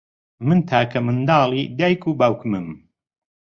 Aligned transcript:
من 0.47 0.59
تاکە 0.69 0.99
منداڵی 1.05 1.63
دایک 1.77 2.01
و 2.09 2.17
باوکمم. 2.19 2.67